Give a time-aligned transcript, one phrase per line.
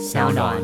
[0.00, 0.56] 小暖。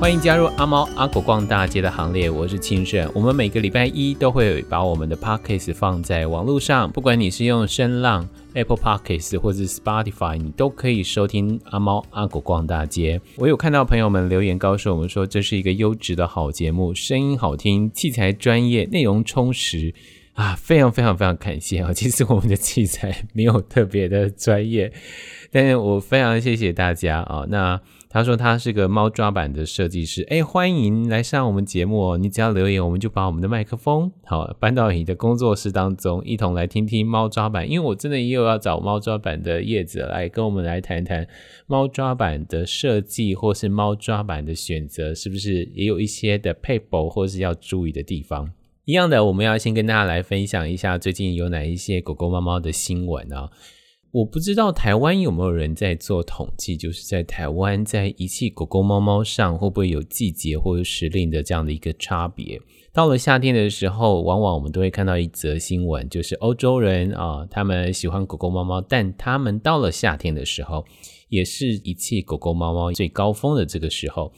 [0.00, 2.30] 欢迎加入阿猫阿狗逛大街的行列。
[2.30, 8.26] 我是清盛，我们每个礼拜一都会把我们的 Podcast 放在网络上，不管你是用声浪。
[8.54, 13.20] Apple Podcasts 或者 Spotify，你都可以收听阿猫阿狗逛大街。
[13.36, 19.92] 我有看到朋友们留言告诉我们说，这是一个优质的好节目，声音好听，器材专业，内容充实
[20.34, 20.54] 啊！
[20.54, 21.92] 非常非常非常感谢啊！
[21.92, 24.92] 其实我们的器材没有特别的专业，
[25.50, 27.44] 但是我非常谢谢大家啊！
[27.48, 27.80] 那。
[28.10, 32.16] 他说他是个猫抓板的设计师，哎，欢迎来上我们节目哦！
[32.16, 37.70] 你只要留言，我们就把我们的麦克风好搬到你的工作室当中，一同来听听猫抓板。
[37.70, 41.28] 因为我真的也有要找猫抓板的业者来跟我们来谈谈
[41.66, 48.50] 猫抓板的设计，或是猫抓板的选择，是不是也有一些的撇步或是要注意的地方？
[48.86, 53.50] 一样的，我们要先跟大家来分享一下最近有哪一些狗狗猫猫的新闻啊。
[54.10, 62.58] 我不知道台湾有没有人在做统计，就是在台湾在遗弃狗狗猫猫上会不会有季节或者时令的这样的一个差别？
[62.90, 70.84] 到了夏天的时候，往往我们都会看到一则新闻，就是欧洲人啊，他们喜欢狗狗猫猫，但他们到了夏天的时候，
[71.28, 74.32] 也是遗弃狗狗猫猫最高峰的这个时候。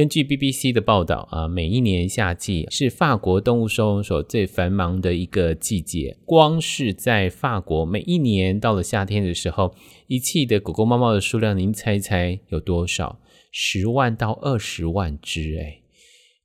[0.00, 6.16] 根据 BBC 的报道啊，每一年夏季是法国动物收容所最繁忙的一个季节。
[6.24, 9.74] 光是在法国，每一年到了夏天的时候，
[10.06, 13.20] 遗弃的狗狗、猫猫的数量，您猜猜有多少？
[13.52, 15.82] 十万到二十万只，哎，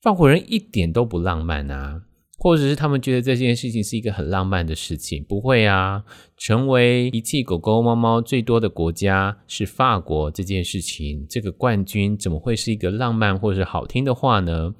[0.01, 2.01] 法国人一点都不浪漫啊。
[2.45, 6.03] 或者是他们觉得这件事情是一个很浪漫的事情，不会啊！
[6.37, 14.75] 成为遗弃狗狗、猫猫最多的国家是法国，这件事情，这个冠军怎么会是一个浪漫或者是好听的话呢？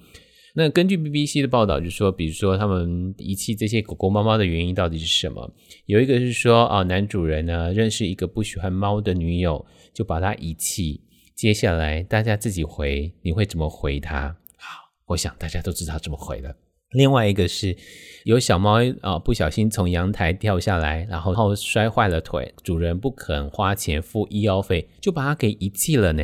[0.54, 5.52] 那根据 BBC 的报道，就说，比如说他们遗弃这些狗狗、猫猫的原因到底是什么？
[5.88, 11.02] 有一个是说，啊，男主人呢认识一个不喜欢猫的女友，就把它遗弃。
[11.34, 14.38] 接下来大家自己回，你会怎么回他？
[14.56, 16.56] 好，我想大家都知道怎么回了。
[16.92, 17.76] 另外一个是
[18.24, 26.24] 有小猫啊，不小心从阳台掉下来，然后摔坏了腿，主人不肯花钱付医药费，就把它给遗弃了呢。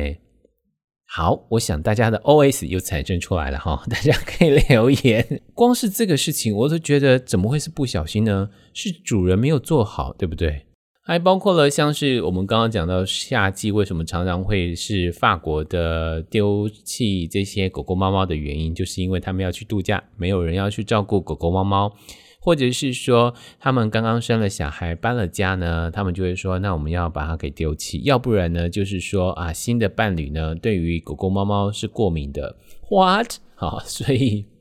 [1.14, 5.42] 好，我想大家的 OS 又产生出来了哈，大家可以留言。
[5.52, 8.48] 光是这个事情，我都觉得怎么会是不小心呢？
[8.72, 10.66] 是主人没有做好，对不对？
[11.04, 21.92] 还包括了像是我们刚刚讲到夏季为什么常常会是法国的丢弃这些狗狗猫猫的原因，就是因为他们要去度假，没有人要去照顾狗狗猫猫，
[22.38, 32.54] 或者是说他们刚刚生了小孩搬了家呢，他们就会说，那我们要把它给丢弃，要不然呢，就是说啊，新的伴侣呢对于狗狗猫猫是过敏的
[32.88, 33.38] ，what？
[33.56, 34.51] 好，所以。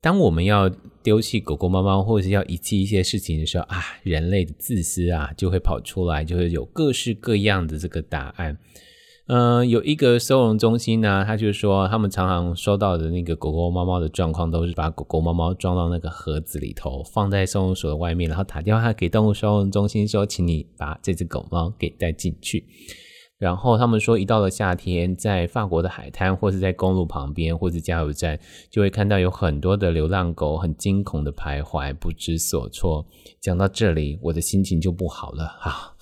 [0.00, 0.68] 当我们要
[1.02, 8.56] 丢弃狗狗、猫猫，或者是要遗弃一些事情的时候啊，人类的自私啊就会跑出来，就会有各式各样的这个答案。
[9.26, 22.64] 嗯、有一个收容中心呢，他就说他们常常收到的那个狗狗、猫猫的状况，都是把狗狗、猫猫装到那个盒子里头，放在收容所的外面，然后打电话给动物收容中心说，请你把这只狗猫给带进去。
[23.38, 28.36] 然后他们说，一到了夏天，在法国的海滩，或是在公路旁边，或是加油站，
[28.68, 33.06] 就会看到有很多的流浪狗，很惊恐的徘徊，不知所措。
[33.40, 35.94] 讲到这里，我的心情就不好了啊！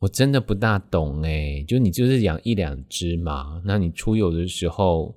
[0.00, 5.16] 我真的不大懂诶，就你就是养一两只嘛，那你出游的时候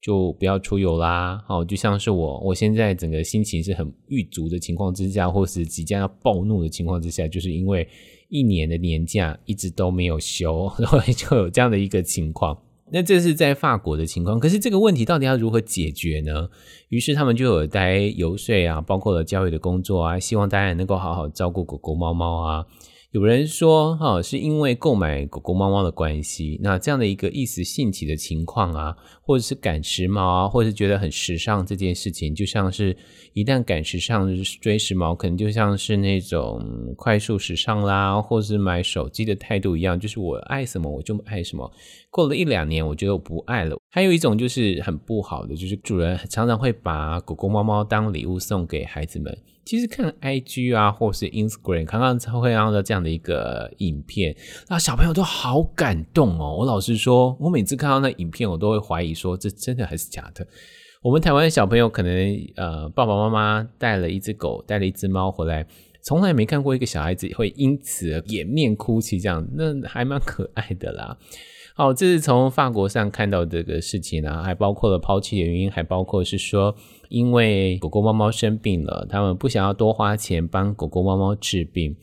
[0.00, 1.44] 就不要出游啦。
[1.48, 7.88] 哦，就像是我，我现在整个心情是很郁卒的情况之下，或是即将要暴怒的情况之下，就是因为。
[8.30, 12.56] 一年的年假一直都没有休，然 后就有这样的一个情况。
[12.92, 16.48] 那这是在法国的情况，可是这个问题到底要如何解决呢？
[16.88, 22.66] 于是他们就有在游说啊，包括了教育的工作啊，希望大家能够好好照顾狗狗、猫猫啊。
[23.12, 32.96] 有人说，哈，是因为购买狗狗、猫猫的关系，那这样的一个一时兴起的情况啊，或者是赶时髦啊，或者是觉得很时尚这件事情，就像是
[33.32, 36.64] 一旦赶时尚、追时髦，可能就像是那种
[36.96, 41.68] 快速时尚啦，或者是买手机的态度一样，就是我爱什么我就爱什么。
[42.10, 43.76] 过了一两年，我觉得我不爱了。
[43.90, 49.36] 还有一种就是很不好的，就是主人常常会把狗狗、猫猫当礼物送给孩子们。
[49.64, 54.34] 其实看 IG 啊，或是 Instagram，看看才会让到这样的一个影片，
[54.68, 56.56] 那小朋友都好感动哦。
[56.58, 60.46] 我老实说，我每次看到那影片，我都会怀疑说，这真的还是假的。
[61.02, 62.12] 我们台湾的小朋友可能
[62.56, 65.66] 呃，爸爸妈妈带了一只狗，带了一只猫回来，
[66.10, 71.16] 从来没看过一个小孩子会因此掩面哭泣这样，那还蛮可爱的啦。
[71.72, 76.74] 好，这是从法国上看到这个事情呢， 还包括了抛弃的原因，还包括是说，
[77.10, 81.94] 因为狗狗、猫猫生病了，他们不想要多花钱帮狗狗、猫猫治病。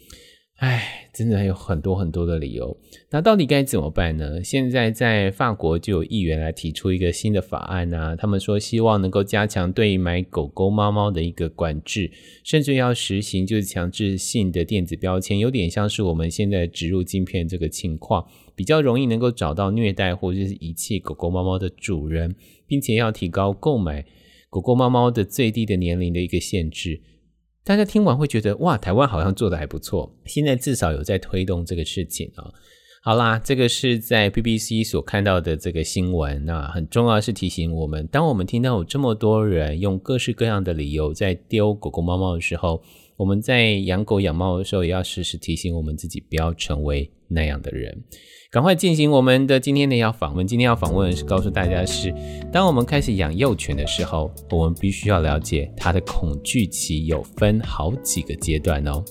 [0.57, 2.75] 唉，真的还有很多很多的理由。
[3.12, 4.44] 那到底该怎么办呢？
[4.44, 12.12] 现在在法国就有议员来提出一个新的法案啊，他们说希望能够加强对买狗狗、猫猫的一个管制，
[12.44, 18.25] 甚至要实行就是强制性的电子标签，有点像是我们现在植入镜片这个情况，
[18.56, 24.03] 比较容易能够找到虐待或者是遗弃狗狗、猫猫的主人，并且要提高购买
[24.50, 27.00] 狗狗、猫猫的最低的年龄的一个限制。
[27.68, 32.50] 大家听完会觉得哇，台湾好像做的还不错，现在至少有在推动这个事情啊。
[33.04, 42.81] 好啦，这个是在 BBC 所看到的这个新闻，那很重要是提醒我们，当我们听到有这么多人用各式各样的理由在丢狗狗、猫猫的时候，
[43.18, 48.04] 我们在养狗养猫的时候，也要时时提醒我们自己，不要成为那样的人。
[48.52, 50.46] 赶快进行我们的今天的要访问。
[50.46, 52.14] 今天要访问的是告诉大家是，
[52.54, 59.04] 当我们开始养幼犬的时候，我们必须要了解它的恐惧期有分好几个阶段哦。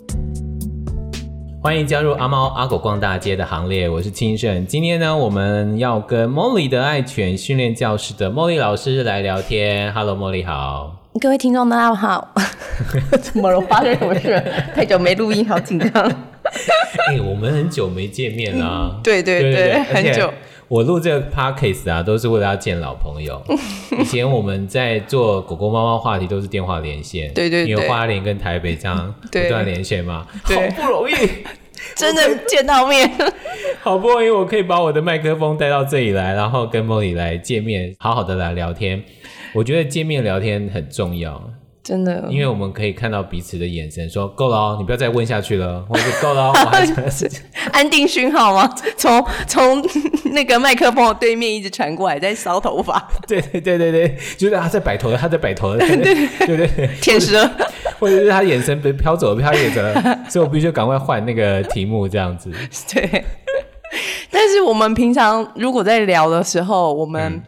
[1.66, 4.64] 欢迎加入阿猫阿狗逛大街的行列，我是清盛。
[4.68, 9.92] 今天呢，我们要跟 Molly 的爱犬训练教室的 Molly 老师来聊天。
[9.92, 10.94] Hello，Molly 好。
[11.20, 12.32] 各位听众大家好。
[13.20, 13.60] 怎么了？
[13.62, 14.40] 发生什么事？
[14.76, 15.90] 太久没录音，好紧张。
[17.08, 20.32] 哎、欸，我们很久没见面了、啊 对对对很久。
[20.68, 23.40] 我录这个 podcast 啊，都是为了要见老朋友。
[24.00, 27.32] 以前我们在做狗狗、猫猫话题，都是电话连线。
[27.34, 31.14] 对对对，因为花莲跟台北这样 不断连线嘛，好不容易
[31.94, 33.08] 真的见到面。
[33.80, 39.04] 好不容易我可以把我的麦克风带到这里来，然后跟 Molly 来见面，好好的来聊天。
[39.54, 41.50] 我觉得见面聊天很重要。
[41.86, 47.30] 真的，因为我们可以看到彼此的眼神，说够了哦，你不要再问下去了，或者够了哦，我还是
[47.70, 48.68] 安定讯号吗？
[48.96, 49.80] 从从
[50.34, 53.08] 那个麦克风的对面一直传过来，在搔头发。
[53.28, 57.48] 对对对对对，就是他在摆头，他在摆头，对对对对，舔舌，
[58.00, 62.50] 或者是他眼神被飘走了，飘走了，所以我必须赶快换那个题目，这样子。
[62.92, 63.24] 对，
[64.32, 67.42] 但是我们平常如果在聊的时候，我们、嗯。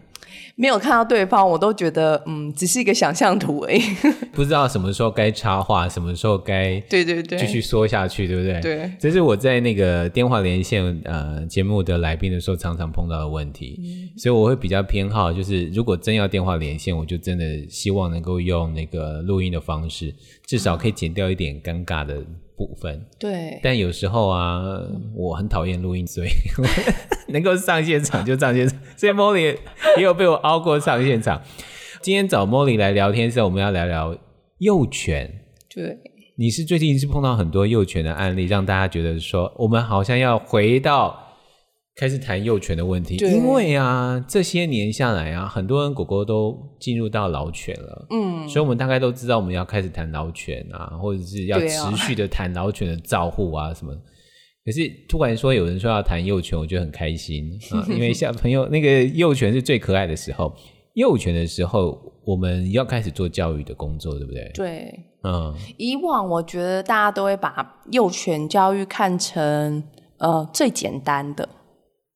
[0.61, 3.81] 没有看到对方，我都觉得嗯，只是一个想象图而已。
[4.35, 8.61] 不知道什么时候该插话，什么时候该对对对继续说下去，对不对？
[8.61, 20.13] 对，这是我在那个电话连线呃节目的来宾的时候常常碰到的问题，嗯、所以我会比较偏好，就是如果真要电话连线，我就真的希望能够用那个录音的方式，
[20.49, 22.25] 至少可以减掉一点尴尬的
[22.57, 23.05] 部分。
[23.19, 24.63] 对，但有时候啊，
[25.15, 26.31] 我很讨厌录音，所以
[27.31, 28.79] 能够上现场就上现场。
[28.97, 29.59] 所以 Molly
[29.99, 31.43] 也有被我熬过上现场。
[32.01, 34.17] 今天找 Molly 来聊天的时候，我们要聊聊
[34.57, 35.45] 幼犬。
[35.69, 35.99] 对，
[36.37, 41.28] 你是最近是碰到很多幼犬的案例，让大家觉得说，我们好像要回到。
[41.99, 53.93] 开始谈幼犬的问题，因为啊，这些年下来啊，很多人狗狗都进入到老犬了，嗯，所以我们大概都知道我们要开始谈老犬啊，或者是要持续的谈老犬的照护啊什么。
[54.65, 57.59] 可是突然说有人说要谈幼犬，我觉得很开心。
[57.73, 60.55] 啊， 因为小朋友那个幼犬是最可爱的时候，
[60.95, 64.53] 幼犬的时候我们要开始做教育的工作，对不对？
[64.55, 64.95] 对，
[65.25, 69.83] 嗯，以往我觉得大家都会把幼犬教育看成
[70.19, 71.49] 呃最简单的。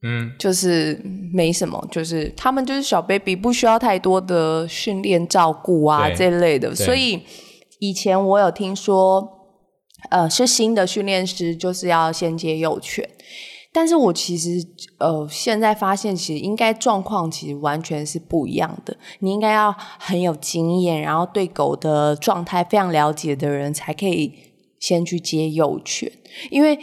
[0.05, 1.01] 嗯，就是
[1.33, 6.75] 没什么，就是他们就是小 baby，不需要太多的训练照顾啊这类的。
[6.75, 7.21] 所以
[7.79, 9.29] 以前我有听说，
[10.11, 13.09] 呃，是新的训练师就是要先接幼犬，
[13.73, 14.67] 但是我其实
[14.99, 18.97] 呃现在发现，其实应该状况其实完全是不一样的。
[19.21, 24.33] 你应该要很有经验，然后对狗的状态非常了解的人，才可以
[24.81, 26.11] 先去接幼犬，
[26.51, 26.77] 因为。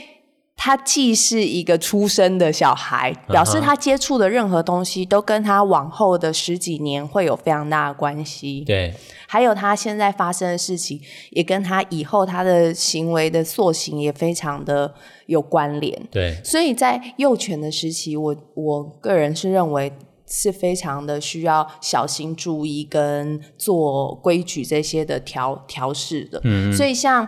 [0.62, 8.66] 他既是一个出生的小孩，表示他接触的任何东西都跟他往后的十几年会有非常大的关系。
[8.66, 8.94] 对，
[9.26, 11.00] 还有他现在发生的事情，
[11.30, 14.94] 也跟他以后他的行为的塑形也非常的
[15.28, 15.98] 有关联。
[16.12, 19.94] 对，所以在幼犬的时期，我我个人是认为
[20.28, 26.42] 是非常的需要小心注意跟做规矩这些的调调试的。
[26.44, 27.26] 嗯，所以像。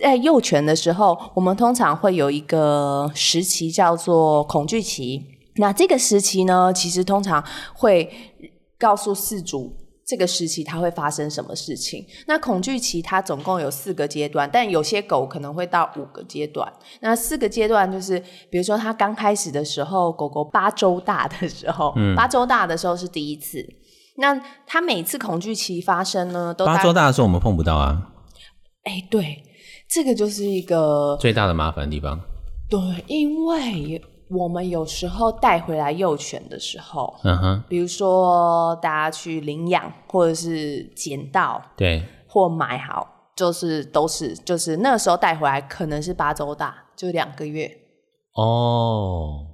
[0.00, 5.24] 在幼犬的时候，我们通常会有一个时期叫做恐惧期。
[5.56, 8.10] 那这个时期呢，其实通常会
[8.78, 9.76] 告诉饲主
[10.06, 12.06] 这个时期它会发生什么事情。
[12.26, 16.72] 那恐惧期它总共有四个阶段，但有些狗可能会到五个阶段。
[17.00, 18.18] 那四个阶段就是，
[18.50, 23.62] 比如说它刚开始的时候，狗狗八周大的时候，嗯，八周大的时候是第一次。
[24.16, 28.10] 那它每次恐惧期发生呢，都八周大的时候我们碰不到啊。
[28.84, 29.42] 哎，对。
[29.90, 32.20] 这个就是一个最大的麻烦地方。
[32.68, 32.78] 对，
[33.08, 43.04] 因为我们有时候带回来幼犬的时候，嗯哼，比如说大家去领养，或者是捡到，对，或买好，
[43.34, 47.68] 就是都是就是那个时候带回来可能是八周大，就两个月。
[48.34, 49.46] 哦，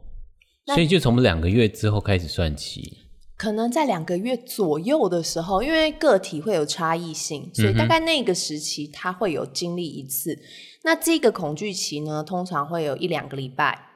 [0.74, 3.05] 所以就从两个月之后开始算起。
[3.36, 10.32] 可能在两个月左右的时候，因为个体会有差异性，所以大概那个时期他会有经历一次。
[10.32, 10.40] 嗯、
[10.84, 13.90] 那这个恐惧期呢，通常会有一两个礼拜。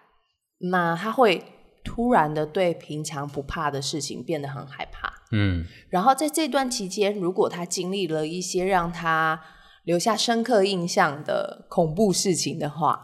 [0.58, 1.42] 那他会
[1.82, 5.10] 突然的对平常不怕的事情变得很害怕。
[5.32, 9.40] 嗯，然后在这段期间，如果他经历了一些让他
[9.84, 13.00] 留下深刻印象的恐怖事情的话，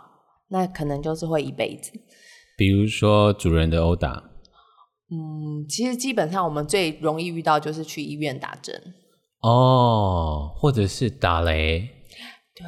[0.51, 1.93] 那可能就是会一辈子。
[2.59, 4.36] 比如说主人的殴打。
[5.11, 8.95] 嗯，其实基本上我们最容易遇到就是去医院打针
[9.41, 11.89] 哦，或者是打雷。
[12.55, 12.67] 对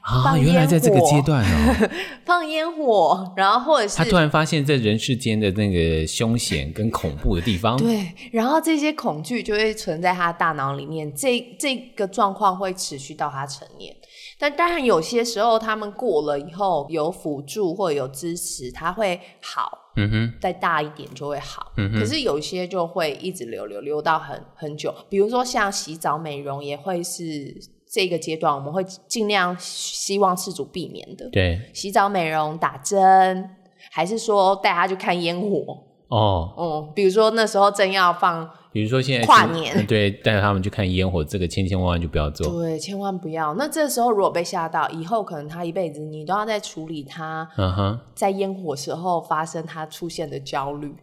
[0.00, 1.90] 啊，原来在这个阶段哦，
[2.24, 13.94] 放烟火，然后或者是他突然发现，在人世间的那个凶险跟恐怖的地方，对，然后这些恐惧就会存在他大脑里面，这这个状况会持续到他成年。
[14.38, 19.82] 但当然，有些时候他们过了以后，有辅助或者有支持，他会好。
[19.98, 21.72] 嗯哼，再大一点就会好。
[21.78, 24.94] 嗯哼，可是有些就会一直留留留到很很久。
[25.08, 27.56] 比如说像洗澡美容，也会是
[27.88, 31.28] 这个阶段，我们会尽量希望事主避免的。
[31.30, 33.48] 对，洗澡美容、打针，
[33.90, 35.82] 还是说带他去看烟火？
[36.08, 38.48] 哦，嗯，比如说那时候正要放。
[38.72, 42.60] 比如说现在跨年，对，带着他们去看烟火，这个千千万万就不要做。
[42.60, 43.54] 对，千万不要。
[43.54, 50.94] 那这时候如果被吓到，以后可能他一辈子你都要在处理他，嗯哼，在烟火时候发生他出现的焦虑。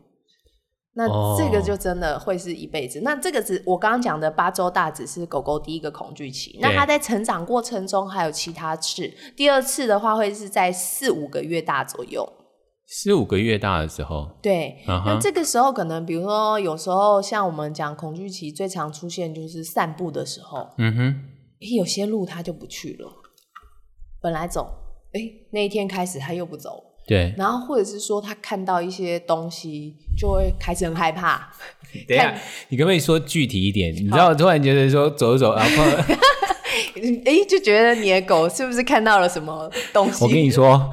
[0.95, 1.07] 那
[1.37, 2.99] 这个就真的会是一辈子。
[2.99, 12.31] 哦、那这个只我刚刚讲的八周大只是狗狗第一个恐惧期，那它在成长过程中还有其他次，第二次的话会是在四五个月大左右。
[12.85, 15.01] 四五个月大的时候，对，uh.
[15.05, 21.15] 那这个时候可能，比如说有时候像我们讲恐惧期最常出现就是散步的时候，嗯哼，
[21.75, 23.09] 有些路它就不去了，
[24.21, 24.67] 本来走，
[25.13, 25.21] 哎，
[25.51, 31.49] 那一天开始它又不走，对，然后或者是说他看到一些东西就会开始很害怕。
[32.07, 32.33] 等一下，
[32.69, 33.93] 你可不可以说具体一点？
[33.93, 35.83] 你知道，我突然觉得说走一走，然后，
[37.25, 40.23] 哎，就觉得你的狗是不是看到了什么东西？
[40.23, 40.89] 我跟你说。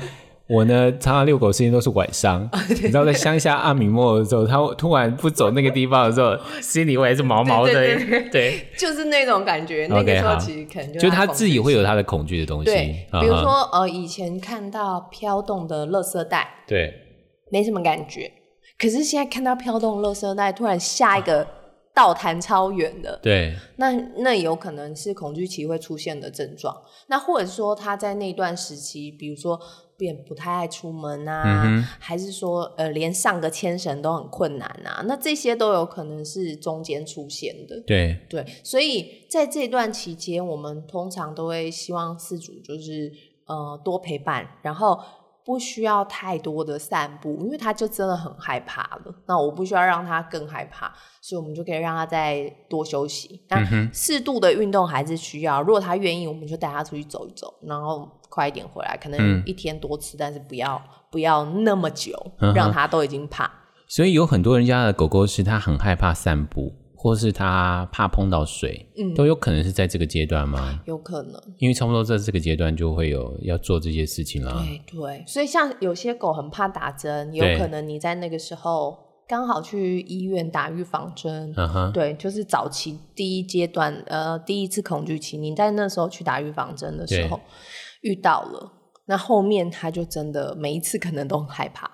[0.50, 2.49] 我呢，常常遛狗时间都是晚上。
[2.69, 7.73] 你知道，在乡下阿米莫的时候，他突然不走那个地方的时候， 心里会还是毛毛的。
[7.73, 9.87] 对，对，对， 对，就是那种感觉。
[9.88, 12.64] 那个时候其实可能就，就他自己会有他的恐惧的东西。
[12.64, 16.92] 对，比如说呃，以前看到飘动的垃圾袋，对，
[17.52, 18.33] 没什么感觉。
[18.76, 21.47] 可是现在看到飘动垃圾袋，突然下一个
[21.95, 26.76] 倒弹超远的，对，那那有可能是恐惧期会出现的症状。
[27.07, 29.61] 那或者说他在那段时期，比如说。
[30.00, 35.04] 变不太爱出门啊，嗯、还是说呃，连上个牵绳都很困难啊？
[35.07, 37.78] 那这些都有可能是中间出现的。
[37.87, 43.12] 对对，所以在这段期间，我们通常都会希望饲主就是
[43.45, 44.99] 呃多陪伴，然后
[45.45, 49.14] 不需要太多的散步，因为他就真的很害怕了。
[49.26, 50.90] 那我不需要让他更害怕，
[51.21, 53.42] 所以我们就可以让他再多休息。
[53.50, 58.11] 那适度的运动还是需要，如果他愿意，我们就带他出去走一走，然后。
[58.30, 63.50] 快一点回来，可能一天多次，嗯、但是不要不要那么久，嗯、让它都已经怕。
[63.88, 70.80] 所以有很多人家的狗狗是它很害怕散步，或是它怕碰到水，嗯，都有可能是在这个阶段吗？
[70.87, 74.64] 有可能，因为差不多在这个阶段就会有要做这些事情了。
[74.64, 78.96] 对对，所以像有些狗很怕打针，有可能你在那个时候
[79.26, 81.52] 刚好去医院打预防针，
[81.92, 87.40] 对，就是早期第一阶段，呃，第一次恐惧期，你在那时候去打预防针的时候。
[88.00, 88.73] 遇到了，
[89.07, 91.90] 那后面他就真的每一次可能都很害怕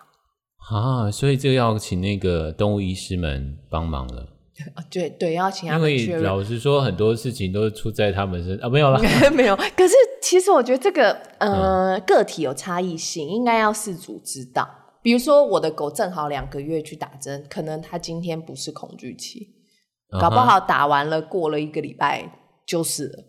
[0.70, 4.32] 啊，所以就要请那个动物医师们帮忙了。
[4.90, 5.94] 对对，要请他们。
[5.94, 8.98] 因为老实说，很多事情都是出在他们身啊， 没有了，
[9.32, 9.54] 没有。
[9.54, 14.66] 可是其实我觉得这个呃、嗯、个体有差异性，应该要饲主知道。
[15.02, 19.46] 比如说我的狗正好两个月去打针，可能它今天不是恐惧期，
[20.18, 22.32] 搞不好打完了过了一个礼拜
[22.66, 23.24] 就是了。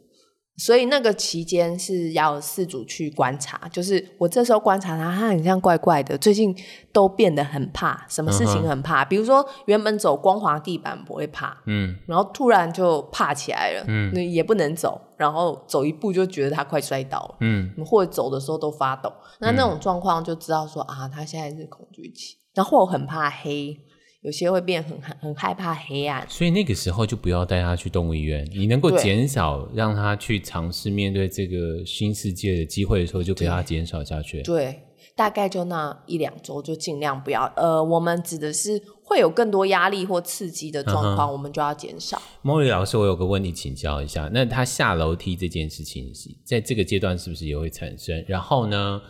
[0.58, 6.56] 所以那个期间是要饲主去观察，就是我这时候观察他，他很像怪怪的，最近
[6.92, 9.08] 都变得很怕，什么事情很怕？Uh.
[9.08, 23.80] 比如说原本走光滑地板不会怕，嗯，然后突然就怕起来了，嗯，那也不能走，然后走一步就觉得他快摔倒了，嗯，或者走的时候都发抖，那那种状况就知道说啊，他现在是恐惧期，然后我很怕黑。
[24.28, 28.46] 有些会变很很害怕黑暗，所以那个时候就不要带他去动物医院。
[28.54, 34.42] 你能够减少让他去尝试面对这个新世界的机会的时候，就给他减少下去。
[34.42, 34.82] 对，
[35.16, 37.46] 大概就那一两周，就尽量不要。
[37.56, 42.22] 呃，我们指的是会有更多压力或刺激的状况，嗯、我们就要减少。
[42.42, 48.22] 莫莉老师，我有个问题请教一下，那他下楼梯这件事情，在这个阶段是不是也会产生？
[48.28, 49.02] 然后呢，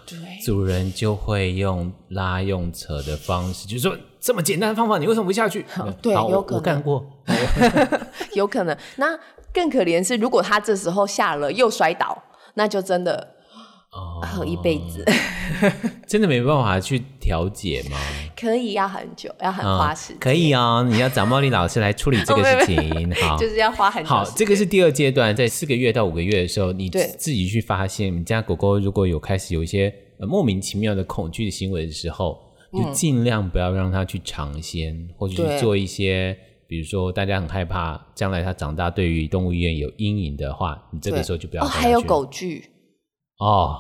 [0.45, 3.97] 主人就会用拉用扯的方式，就是说
[4.27, 5.63] 这么简单的方法，你为什么不下去？
[5.69, 7.05] 好对，有可能我干过，
[8.35, 8.77] 有可能。
[8.97, 9.17] 那
[9.53, 12.21] 更可怜是，如果他这时候下了又摔倒，
[12.55, 13.35] 那就真的。
[13.89, 15.05] 哦，一辈子，
[16.05, 17.97] 真的没办法去调解吗？
[18.35, 20.17] 可以，要很久，要很花时间。
[20.19, 23.15] 可以哦，你要找茉莉老师来处理这个事情。
[23.23, 24.09] 好，就是要花很久。
[24.09, 32.37] 好，这个是第二阶段，在四个月到五个月的时候，你自己去发现你家狗狗如果有开始有一些莫名其妙的恐惧的行为的时候，
[32.73, 41.63] 就尽量不要让他去尝鲜，或者是做一些，比如说大家很害怕将来他长大对于动物医院有阴影的话，你这个时候就不要。
[41.63, 42.65] 哦，还有狗具。
[43.39, 43.77] 哦，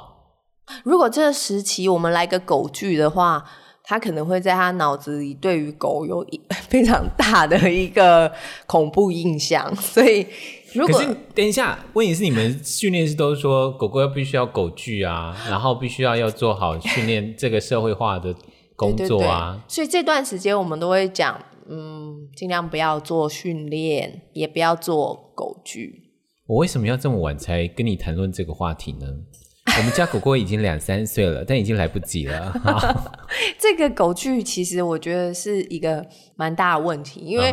[0.83, 3.43] 如果这个时期我们来个狗剧的话，
[3.83, 8.31] 他可能会在他脑子里对于狗有一非常大的一个
[8.65, 9.73] 恐怖印象。
[9.77, 10.27] 所以，
[10.73, 18.35] 如果可是等一下，问题是你们训练师都说狗狗要必须要狗具啊，然后必须要要做好训练这个社会化的
[18.77, 19.55] 工作啊。
[19.55, 26.03] 对对对，所以这段时间我们都会讲，嗯，尽量不要做训练，也不要做狗剧。
[26.45, 29.07] 我为什么要这么晚才跟你谈论这个话题呢？
[29.77, 32.53] 我们家狗狗已经两三岁了，但已经来不及了。
[33.59, 36.07] 这个狗剧其实我觉得是一个
[36.37, 37.51] 蛮大的问题，因为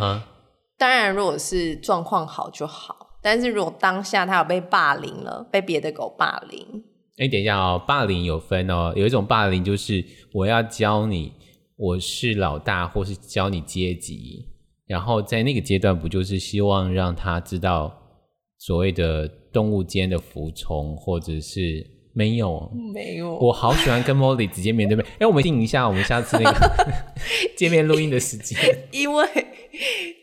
[0.78, 6.84] 当然如果是状况好就好，但是如果当下它有被霸凌了，被别的狗霸凌，
[7.16, 11.32] 哎，等一下哦，霸凌有分哦，有一种霸凌就是我要教你
[11.76, 14.46] 我是老大，或是教你阶级，
[14.86, 17.96] 然后在那个阶段不就是希望让他知道
[18.58, 21.93] 所谓的动物间的服从，或者是。
[22.16, 23.34] 没有，没有。
[23.34, 25.04] 我好喜欢跟 Molly 直接面对面。
[25.18, 26.70] 哎，我们定一下，我们下次那个
[27.56, 28.56] 见面录音的时间。
[28.92, 29.26] 因为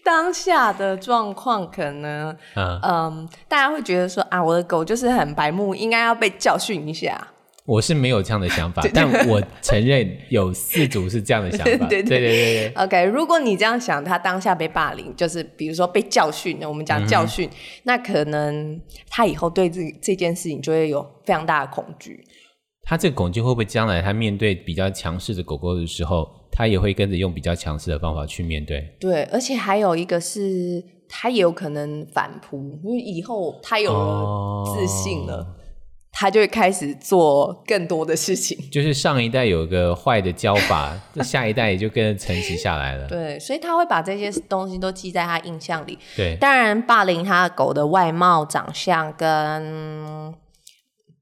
[0.03, 7.27] 当下的状况可能，嗯，嗯，大家会觉得说啊，我的狗就是很白目，应该要被教训一下。
[7.65, 11.85] 我是没有这样的想法， 但我承认有四组是这样的想法。
[11.87, 12.73] 对对对对对。
[12.75, 17.51] OK，如果你这样想，他当下被霸凌，就是比如说被教训，我们讲教训，嗯、
[17.83, 22.25] 那可能他以后对这这件事情就会有非常大的恐惧。
[22.83, 28.81] 他这个恐惧会不会将来他面对比较强势的狗狗的时候，他也会跟着用比较强势的方法去面对？
[28.99, 35.35] 对，而且还有一个是，他也有可能反扑，因为以后他有了自信了。
[35.35, 35.55] 哦
[36.11, 43.07] 他就会开始做更多的事情， 就是上一代有个坏的教法，这 下一代也就跟着承袭下来了。
[43.07, 45.97] 对，所以他会把这些东西都记在他印象里。
[46.15, 50.33] 对，当然霸凌他的狗的外貌、长相跟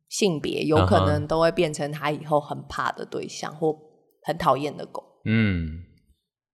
[0.09, 3.75] 性别，有可能都会变成他以后很怕的对象或
[4.23, 5.03] 很讨厌的狗。
[5.25, 5.83] 嗯，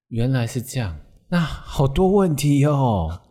[0.08, 0.98] 原来是这样，
[1.30, 3.22] 那好多问题哦。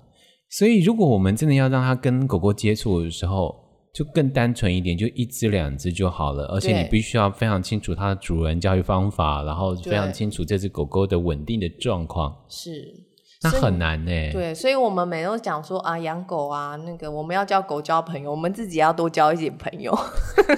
[0.49, 3.64] 所以如果我们真的要让他跟狗狗接触的时候，
[3.95, 6.43] 就更单纯一点，就一只两只就好了。
[6.47, 12.35] 而且你必须要非常清楚它的主人教育方法，然后非常清楚这只狗狗的稳定的状况。
[12.49, 12.93] 是，
[13.41, 14.11] 那很难呢。
[14.33, 19.97] 对，所以我们每都讲说啊，养狗啊，那个我们要教狗交朋友，我们自己要多交一点朋友，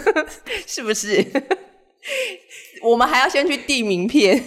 [0.65, 1.23] 是不是？
[2.81, 4.43] 我们还要先去递名片。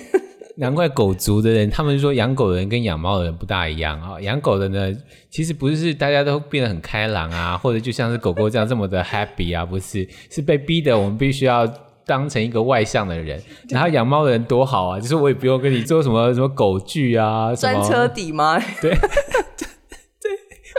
[0.61, 4.21] 难怪狗族的人，他们说养狗的人跟养猫的人不大一样啊。
[4.21, 4.95] 养狗的呢，
[5.31, 10.97] 其实不是大家都变得很开朗啊， 或者就像是狗狗这样这么的 happy 啊，不是，是被逼的。
[10.97, 11.67] 我们必须要
[12.05, 13.43] 当成一个外向的人。
[13.71, 18.59] 然后养猫的人多好啊，就是我也不用跟你做什么什么狗剧啊，钻车底吗？
[18.83, 19.01] 对，对，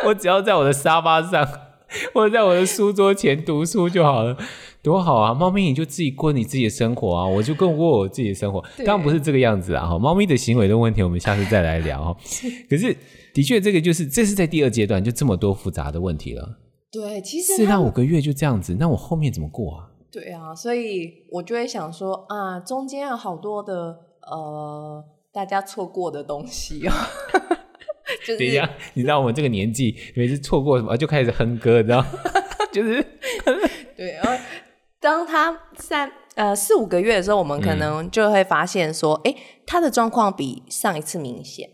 [0.05, 1.43] 我只要在我的沙发上，
[2.13, 4.37] 或者在我的书桌前读书就好了。
[4.83, 5.33] 多好啊！
[5.33, 8.63] 猫咪你就自己过你自己的生活啊，我就过过我自己的生活。
[8.83, 9.85] 当然不是这个样子啊！
[9.87, 12.17] 哈，猫咪的行为的问题，我们下次再来聊哈。
[12.69, 12.95] 可是
[13.33, 16.57] 的确，这个就是这是在第二阶段，就这么多复杂的问题了。
[16.91, 19.87] 对，其实四到五个月就这样子，那我后面怎么过啊？
[20.11, 23.97] 对啊，所以我就会想说啊，中间有好多的
[24.29, 26.91] 呃，大家错过的东西哦。
[28.25, 32.05] 就是、等一下，你知道我们这个年纪，每次错过什么就开始哼歌，你知道？
[32.73, 33.05] 就是
[33.95, 34.37] 对啊。
[35.01, 41.67] 当他三呃四五个月的时候，我们可能就会发现说，哎、嗯，他的状况比上一次明显。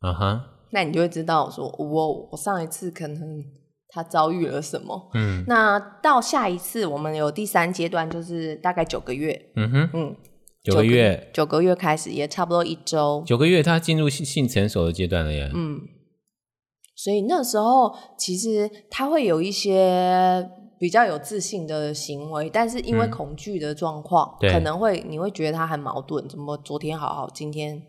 [0.00, 3.42] 啊哈，那你就会知道说，我我上一次可能
[3.88, 5.10] 他遭遇了什么。
[5.14, 9.50] 嗯，那到下一次，我们有第三阶段，就是大概九个月。
[9.56, 10.16] 嗯哼，嗯，
[10.62, 13.24] 九个月，九个月开始，也差不多一周。
[13.26, 15.50] 九个月，他进入性性成熟的阶段了耶。
[15.54, 15.80] 嗯，
[16.94, 20.50] 所以那时候其实他会有一些。
[20.78, 27.82] 比较有自信的行为，但是因为恐惧的状况，嗯、可能会你会觉得他很矛盾，怎么昨天好好，今天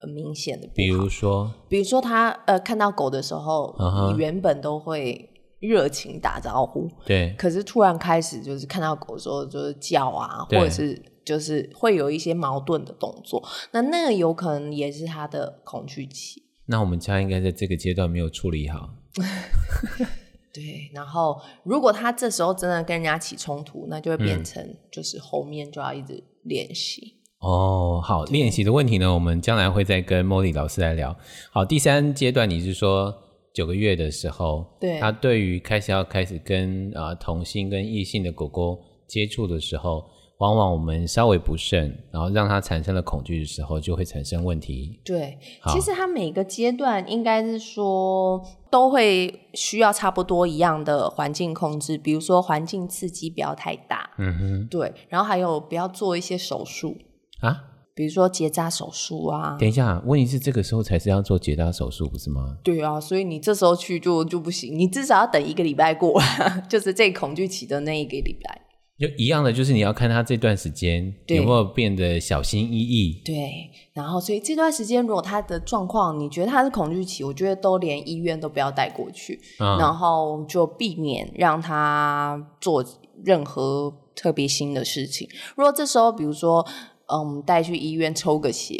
[0.00, 0.68] 很明显的。
[0.74, 4.16] 比如说，比如说他呃看到狗的时候，你、uh-huh.
[4.16, 5.28] 原本都会
[5.60, 16.42] 热情打招呼，对，可是突然开始就是看到狗的时候就是叫啊，或者是就是会有一些矛盾的动作，那那个有可能也是他的恐惧期。
[16.66, 18.90] 那我们家应该在这个阶段没有处理好。
[20.52, 27.14] 对，然后如果他这时候真的跟人家起冲突，那就会变成就是后面就要一直练习。
[27.40, 31.16] 嗯、哦，好，练习的问题呢，我们将来会再跟 Molly 老师来聊。
[31.52, 33.14] 好，第三阶段你是说
[33.52, 40.04] 九个月的时候，对，他对于开始要开始跟啊、呃、同性跟异性的狗狗接触的时候。
[40.38, 45.00] 往往我们稍微不慎，然后让他产生了恐惧的时候，就会产生问题。
[45.04, 45.36] 对，
[45.72, 54.10] 其实他每个阶段应该是说都会需要差不多一样的环境控制，比如说环境刺激不要太大。
[54.18, 54.68] 嗯哼。
[54.68, 56.96] 对，然后还有不要做一些手术
[57.40, 57.64] 啊，
[57.96, 59.56] 比如说结扎手术啊。
[59.58, 62.58] 等一下，问题是这个时候才是要做结扎手术，不是吗？
[62.62, 66.22] 对啊，所以你这时候去就就不行，你至少要等一个礼拜过，
[66.70, 68.67] 就是这恐惧期的那一个礼拜。
[68.98, 73.22] 就一样的，就是你要看他这段时间有没有变得小心翼翼。
[73.24, 82.84] 对，然后所以这段时间如果他的状况，你觉得他是恐惧期，我觉得都连医院都不要带过去，嗯，然后就避免让他做
[83.24, 85.28] 任何特别新的事情。
[85.54, 86.66] 如果这时候，比如说，
[87.06, 88.76] 嗯，带去医院抽个血，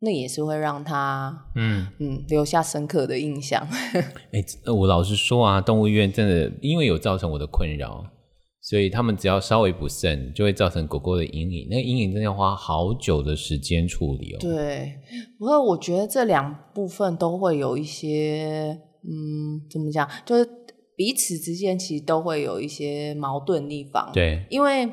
[0.00, 3.64] 那也是会让他，嗯嗯，留下深刻的印象。
[4.34, 8.04] 哎，我老实说啊，动物医院真的因为有造成我的困扰。
[8.68, 11.68] 所以他们只要稍微不慎，就会造成狗狗的阴影。
[11.70, 14.38] 那个阴影真的要花好久的时间处理哦。
[14.40, 14.98] 对，
[15.38, 20.08] 不过我觉得这两部分都会有一些，嗯，怎么讲？
[20.24, 20.44] 就是
[20.96, 24.10] 彼此之间其实都会有一些矛盾的地方。
[24.12, 24.92] 对，因为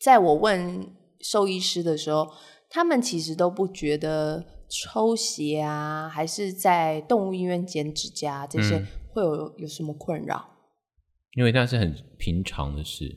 [0.00, 0.86] 在我问
[1.20, 2.28] 兽医师的时候，
[2.70, 10.57] 他们其实都不觉得抽血啊，还是在动物医院剪指甲这些会有有什么困扰。
[11.38, 13.16] 因为那是很平常的事，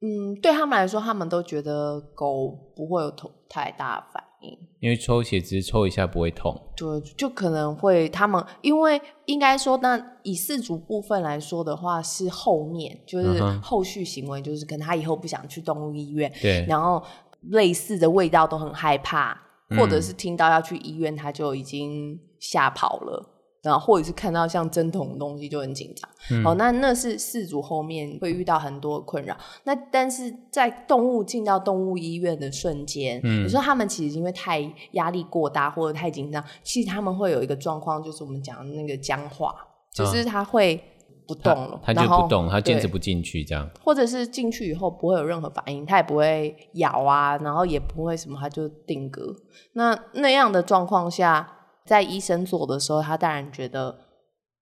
[0.00, 3.12] 嗯，对他们来说，他们都觉得狗不会有
[3.48, 17.02] 太大的反应，因为抽血只是抽一下不会痛，对，就可能会他们，因为应该说，那以四足部分来说的话，是后面就是后续行为，就是可能他以后不想去动物医院，对，然后
[17.50, 19.36] 类似的味道都很害怕，
[19.76, 23.32] 或者是听到要去医院，他就已经吓跑了。
[23.66, 29.36] 然后或者是看到像针筒的东西就很紧张，嗯，哦，那那是饲主后面会遇到很多困扰。
[29.64, 34.60] 那但是在动物进到动物医院的瞬间，嗯，有时候他们其实因为太
[34.92, 39.52] 压力过大或者太紧张，其实他们会有一个状况，就是我们讲的那个僵化，
[39.92, 40.80] 就是他会
[41.26, 49.34] 不动了，他，他就不动，他坚持不进去这样，或者是进去以后不会有任何反应，他也不会咬啊，然后也不会什么，他就定格。
[49.72, 51.54] 那那样的状况下。
[51.86, 53.96] 在医生做的时候，他当然觉得，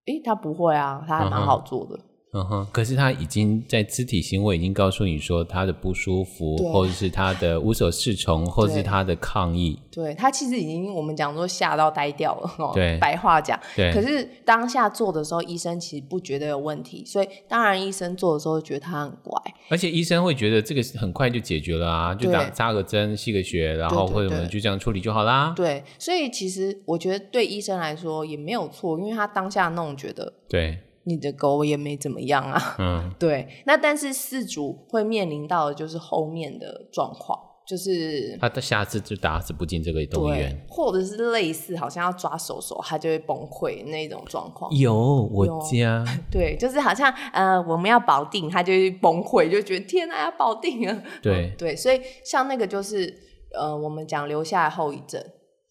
[0.06, 1.96] 诶，他不会啊，他还蛮好做的。
[1.96, 2.00] 嗯
[2.42, 9.78] 哼，可是他已经在肢体行为已经告诉你说他的不舒服，或者是他的无所适从，或者是他的抗议。
[9.90, 12.72] 对，他其实已经我们讲说吓到呆掉了哦。
[12.74, 13.60] 对，白话讲。
[13.76, 13.92] 对。
[13.92, 19.40] 可是当下做的时候，医生其实不觉得有问题，所以当然医生做的时候觉得他很乖。
[19.68, 25.52] 而且医生会觉得这个很快就解决了啊，就打扎个针、吸个血，然后或者我们就这样处理就好啦。
[25.54, 30.32] 对，所以其实我觉得对医生来说也没有错，因为他当下那种觉得。
[30.48, 30.78] 对。
[31.04, 33.46] 你的狗也没怎么样啊，嗯， 对。
[33.66, 44.74] 那但是饲主会面临到的就是后面的状况，就是他的下次就打死不进这个动物园，或者是类似好像要抓手手，他就会崩溃那种状况。
[44.74, 44.94] 有
[45.32, 53.14] 我家， 对，就是好像呃我们要保定，他就会崩溃，就觉得天啊要保定啊，对、嗯、对，所以像那个就是
[53.54, 55.22] 呃我们讲留下后遗症，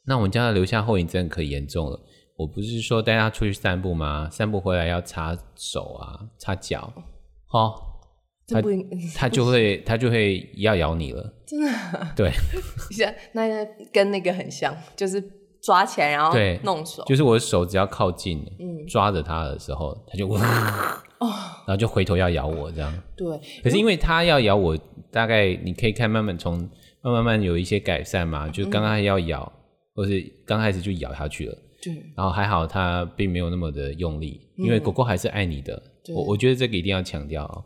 [0.05, 1.99] 那我们家的留下后遗症可严重了。
[2.35, 4.27] 我不是说带他出去散步吗？
[4.31, 6.91] 散步回来要擦手啊，擦脚，
[7.51, 7.73] 哦，
[8.47, 8.61] 他
[9.15, 11.71] 他就会他就会要咬你了，真的？
[12.15, 12.31] 对，
[13.33, 15.23] 那跟那个很像，就是
[15.61, 16.59] 抓起来然后对。
[16.63, 20.37] 弄手，就是我的手只要靠近，嗯，抓着他的时候，他就哦，
[21.65, 22.91] 然后就回头要咬我这样。
[23.15, 24.77] 对，可是因为他要咬我，
[25.11, 26.57] 大概你可以看慢慢从
[27.01, 29.61] 慢慢慢有一些改善嘛，就刚刚要咬，嗯、
[29.95, 31.57] 或是刚开始就咬下去了。
[31.83, 35.75] 对，然后还好，他并没有那么的用力，因为狗狗还是爱你的。
[36.09, 37.65] 嗯、我我觉得这个一定要强调哦。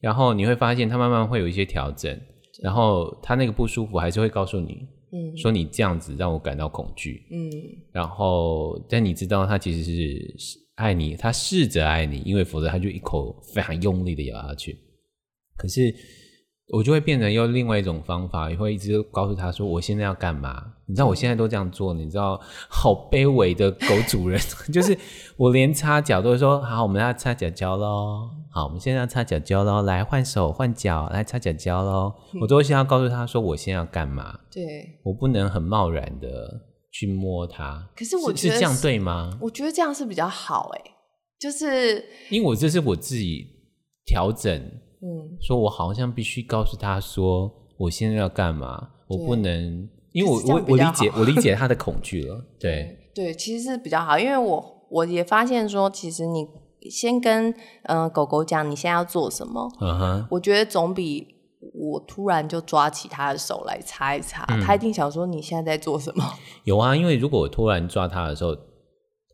[0.00, 2.20] 然后你会发现，它慢慢会有一些调整，
[2.62, 7.50] 然后它那个不舒服还是会告诉你，嗯，说你这样子让我感到恐惧，嗯。
[7.92, 14.78] 然后，但你知道，它其实是爱你，他试着爱你，因为否则他就一口非常用力的咬下去。
[15.56, 15.94] 可是。
[16.72, 20.72] 我就会变成用另外一种方法，也会一直告诉他说：“我现在要干嘛？
[20.86, 24.40] 你知道我现在都这样做，你知道，好卑微的狗主人，
[24.72, 24.96] 就是
[25.36, 28.30] 我连擦脚都会说：好，我们要擦脚脚喽。
[28.50, 32.14] 好，我们现在要擦脚脚喽，来换手换脚，来擦脚脚喽。
[32.32, 34.38] 嗯、我都会先要告诉他说：我现在要干嘛？
[34.50, 34.62] 对，
[35.04, 36.28] 我不能很贸然的
[36.90, 37.86] 去摸它。
[37.94, 39.36] 可是我觉得是，是这样对吗？
[39.40, 40.90] 我觉得这样是比较好诶，
[41.38, 43.46] 就是因为我这是我自己
[44.06, 44.62] 调整。”
[45.04, 48.88] 嗯，说我好像必须告诉他说，我现在要干嘛？
[49.06, 52.42] 我不能，因为我我我理解我理解他的 恐惧了。
[52.58, 56.48] 对对，其实是比较好，因为我我也发现说，其实你
[56.90, 57.50] 先跟
[57.82, 61.34] 嗯、呃、狗狗讲你现在要做什么，嗯哼，我觉得总比
[61.74, 66.24] 我突然就抓起他的手来擦一擦，嗯、他一定想说你现在在做什么？
[66.64, 68.56] 有啊，因为如果我突然抓他的时候，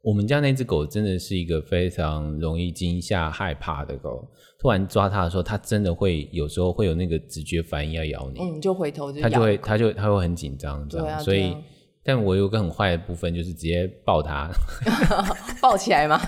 [0.02, 4.26] 我们家那只狗真的是一个非常容易惊吓、害怕的狗。
[4.58, 11.58] 突然抓它的时候，它真的会有时候会有那个直觉反应要咬你，嗯，就回头就它就会它就它会很紧张，这样，啊、所以，啊、
[12.04, 14.50] 但我有个很坏的部分，就是直接抱它
[15.62, 16.20] 抱起来吗？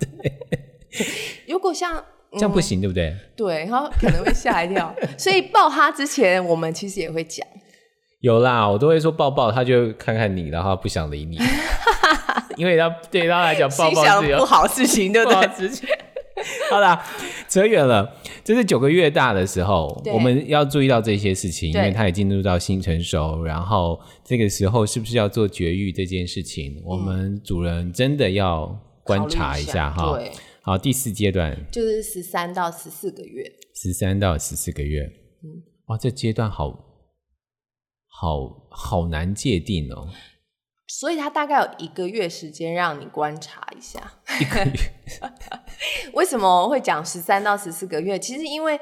[0.00, 0.32] 对，
[1.46, 3.16] 如果像、嗯、这样不行，对不对？
[3.36, 7.46] 对，然后可能会吓一跳，所以抱它之前，我们其实也会讲，
[8.20, 11.38] 有啦，我都会说抱抱，它就看看你，然后不想理你，
[12.56, 15.70] 因为他对他来讲，抱抱是不好事情，对不对？
[16.70, 17.00] 好啦，
[17.48, 18.16] 扯远了。
[18.42, 23.44] 这是九个月大的时候，我们要注意到这些事情，因为他也进入到性成熟。
[23.44, 30.16] 然后这个时候是不是要做绝育这件事情，嗯、我们主人真的要观察一下哈。
[30.16, 33.44] 对，好，第四阶段就是十三到十四个月。
[33.74, 35.02] 十三到十四个月，
[35.44, 36.72] 嗯，哇，这阶段好
[38.08, 40.08] 好好难界定哦。
[40.94, 44.12] 所以他大概有一个月时间让你观察一下。
[44.38, 44.92] 一个月？
[46.12, 48.18] 为什么会讲十三到十四个月？
[48.18, 48.78] 其实因为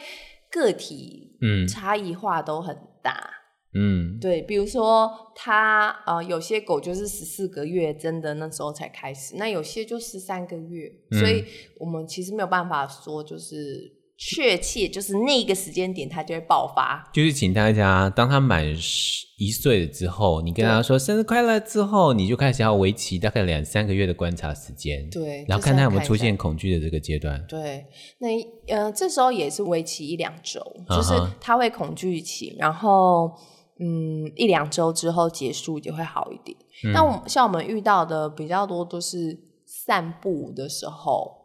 [0.50, 3.30] 个体嗯差异化都很大
[3.74, 11.44] 嗯，对，比如说他呃有些狗就是十四个月真的那时候才开始，那有些就十三个月，嗯，所以
[11.78, 13.99] 我们其实没有办法说就是。
[14.22, 17.08] 确切就是那个时间点，它就会爆发。
[17.10, 25.08] 就是请大家，当他满十一岁了之后，你跟他说生日快乐之后，你就开始要为期大概两三个月的观察时间。
[25.08, 27.42] 对，然后看他有没有出现恐惧的这个阶段。
[27.48, 27.86] 对，
[28.18, 28.28] 那
[28.76, 33.32] 呃，这时候也是为期一两周，就是他会恐惧期，然后
[33.78, 36.54] 嗯，一两周之后结束就会好一点。
[36.92, 41.39] 那、嗯、我像我们遇到的比较多都是散步的时候。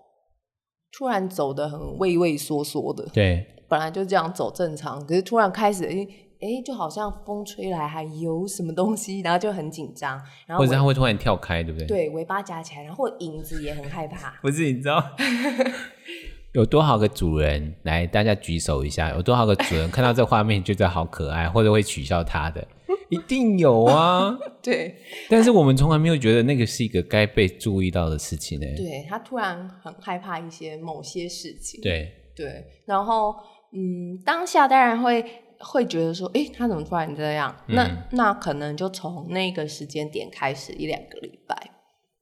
[0.97, 6.07] 突然走得很畏畏缩缩的，对， 本来就这样走正常，可是突然开始，哎
[6.41, 11.87] 哎，就好像风吹来还有什么东西，然后就很紧张，然后或者他会突然跳开，对不对？
[11.87, 14.33] 对，尾巴夹起来，然后影子也很害怕。
[14.43, 15.03] 不是，你知道
[16.53, 18.07] 有多少个主人来？
[18.07, 22.65] 大家举手一下，有多少个主人看到这画面觉得好可爱，或者会取笑他的？
[23.09, 24.95] 一定有啊， 对，
[25.29, 28.65] 但是我们从来没有觉得那个是一个该被注意到的事情呢。
[28.75, 33.35] 对，他突然很害怕一些某些事情，对对，然后
[33.73, 35.23] 嗯，当下当然会
[35.59, 37.55] 会觉得说，哎，他怎么突然这样？
[37.67, 41.55] 嗯、那那可能就从那个时间点开始一两个礼拜。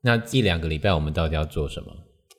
[0.01, 1.87] 那一两个礼拜我们到底要做什么？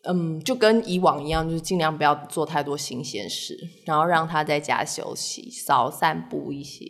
[0.06, 6.84] 嗯，就跟以往一样，就是尽量不要做太多新鲜事，然后让他在家休息，少散步一些。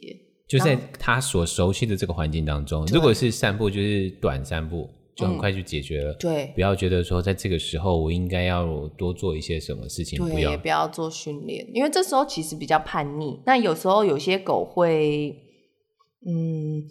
[0.47, 6.13] 就在他所熟悉的这个环境当中，如果是散步，就是短散步，就很快就解决了。
[6.13, 13.41] 嗯、对，不要觉得说在这个时候我应该要多做一些什么事情，对，不要，也不要做训练，因为这时候其实比较叛逆。
[13.47, 15.35] 那有时候有些狗会，
[16.27, 16.83] 嗯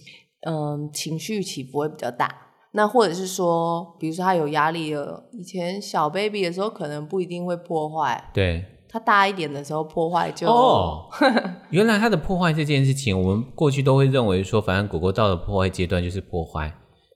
[0.48, 2.36] 嗯，情绪起伏会比较大。
[2.72, 8.32] 那或者是说，比如说他有压力了，以前小 baby 的时候可能不一定会破坏。
[8.34, 8.66] 对。
[8.94, 11.10] 它大一点的时候破坏就哦，
[11.72, 16.68] 原来它的破坏这件事情，我们过去都会认为说，反正狗狗到了破坏阶段就是破坏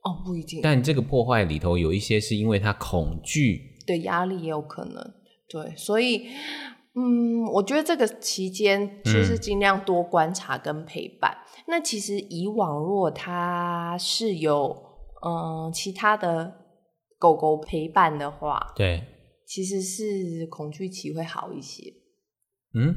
[0.02, 0.58] 哦，不一定。
[0.60, 5.12] 但这个破坏里头有一些是因为它恐惧，对，压力也有可能，
[5.48, 6.26] 对，所以
[6.96, 11.30] 嗯，我觉得这个期间就是尽量多观察跟陪伴。
[11.30, 14.76] 嗯、那其实以往如果它是有
[15.24, 16.52] 嗯其他的
[17.20, 19.04] 狗狗陪伴的话，对。
[19.48, 21.90] 其实是恐惧期会好一些。
[22.74, 22.94] 嗯，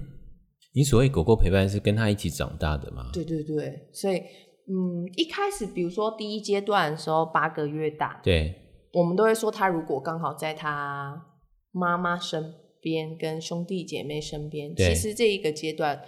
[0.73, 3.09] 你所谓狗狗陪伴是跟他一起长大的吗？
[3.13, 8.53] 对对对，所以嗯，一开始比如说第一阶段的时候八个月大，对，
[8.91, 11.25] 我们都会说他如果刚好在他
[11.71, 16.03] 妈妈身边跟兄弟姐妹身边，其实这一个阶段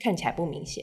[0.00, 0.82] 看起来不明显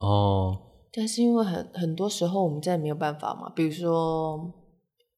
[0.00, 0.72] 哦。
[0.92, 4.60] 但是因为很很多时候我们真的没有办法嘛，比如说。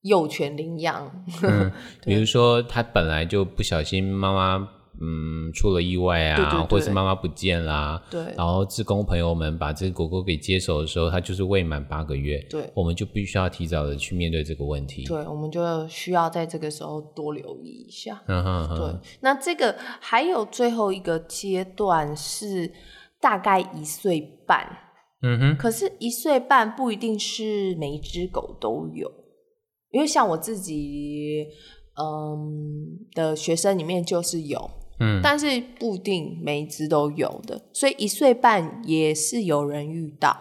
[0.07, 1.11] 幼犬领养。
[1.43, 1.71] 嗯，
[2.03, 4.69] 比如说他本来就不小心妈妈。
[4.99, 22.71] 嗯，出了意外啊，对对对，或者是妈妈不见啦、啊，对，然后志工朋友们把这个狗狗给接手的时候，它就是未满八个月，对，我们就必须要提早的去面对这个问题，对，我们就需要在这个时候多留意一下，嗯哼，哼，对，那这个还有最后一个阶段是
[23.21, 24.67] 大概一岁半，
[25.21, 29.07] 嗯哼，可是一岁半不一定是每一只狗都有，
[29.91, 31.45] 因为像我自己，
[31.99, 34.69] 嗯的学生里面就是有。
[34.99, 40.35] 嗯，但是不一定每一只都有的，所以一岁半也是有人遇到。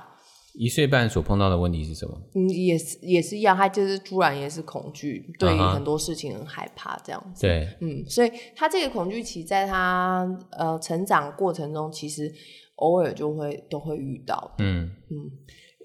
[0.54, 2.18] 一岁半所碰到的问题是什么？
[2.34, 7.42] 嗯，也是也是一样，他就是突然也是恐惧，对于很多事情很害怕这样子。
[7.42, 12.32] 对，嗯，所以他这个恐惧期在他呃成长过程中，其实
[12.76, 14.54] 偶尔就会都会遇到。
[14.60, 15.30] 嗯嗯，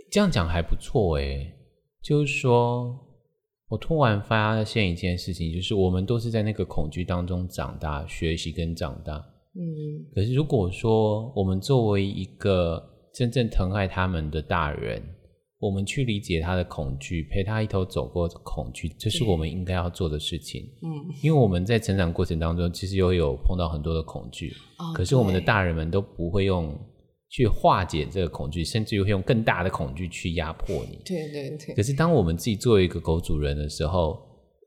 [0.10, 1.54] 这样讲还不错哎，
[2.02, 2.98] 就是说。
[3.72, 9.14] 我突然发现一件事情，就是我们都是在那个恐惧当中长大、学习跟长大。
[9.56, 9.64] 嗯，
[10.14, 15.02] 可是如果说我们作为一个真正疼爱他们的大人，
[15.58, 20.64] 我们去理解他的恐惧，陪他一头走过恐惧，这是我们应该要做的事情。
[20.82, 20.90] 嗯，
[21.24, 26.78] 因为我们在成长过程当中，其实又有碰到很多的恐惧，哦，可是我们的大人们都不会用。
[27.32, 31.00] 去化解这个恐惧，甚至于会用更大的恐惧去压迫你。
[31.06, 31.74] 对对对。
[31.74, 34.20] 可是当我们自己作为一个狗主人的时候，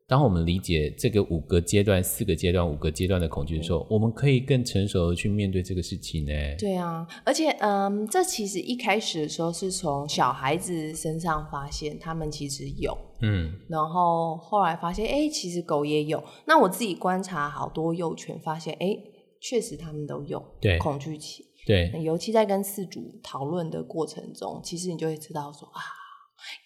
[0.07, 6.33] 当我们理解这个五个阶段、四个阶段、五个阶段的恐惧的时候，我们可以更成熟的去面对这个事情呢。
[6.59, 16.23] 对啊，而且嗯，这其实一开始的时候是从小孩子身上发现他们其实有，嗯，然后后来发现，哎，其实狗也有。
[16.47, 18.97] 那我自己观察好多幼犬，发现，哎，
[19.41, 21.45] 确实他们都有对恐惧期。
[21.67, 25.81] 对，尤其在跟饲主讨论的过程中，其实你就会知道说啊，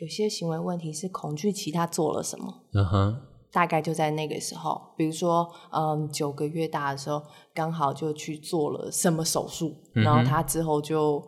[0.00, 2.64] 有些行为问题是恐惧其他做了什么。
[2.72, 3.20] 嗯哼，
[3.52, 7.22] 大概就在那个时候，比如说，嗯，九个月大的时候，
[7.54, 11.22] 刚好就去做了什么手术，嗯、然后他之后就，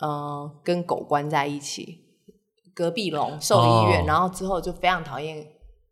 [0.00, 2.04] 嗯，跟狗关在一起，
[2.72, 5.44] 隔壁笼兽医院、哦，然后之后就非常讨厌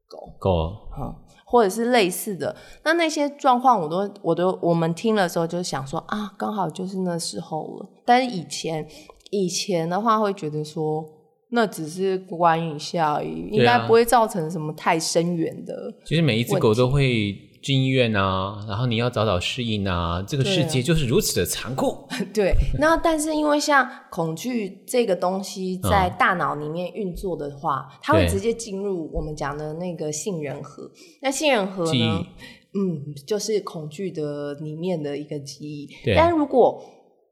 [0.06, 0.32] 狗。
[0.38, 0.50] 狗，
[0.96, 1.14] 嗯。
[1.50, 7.88] 或者是类似的，那那些状况，我都我都我们听了的时候，就想说啊，刚好就是那时候了。
[8.04, 8.86] 但是以前
[9.30, 11.04] 以前的话，会觉得说
[11.50, 15.74] 那只是关一下而已，应该不会造成什么太深远的。
[16.04, 17.47] 其实每一只狗都会。
[17.68, 22.08] 进医院啊，然后你要早早适应啊，这个世界就是如此的残酷。
[22.32, 30.90] 对，那但是因为像恐惧这个东西在大脑里面运作的话，嗯、它会直接进入我们讲的那个杏仁核。
[31.20, 32.26] 那杏仁核呢，
[32.72, 35.90] 嗯，就是恐惧的里面的一个记忆。
[36.16, 36.82] 但如果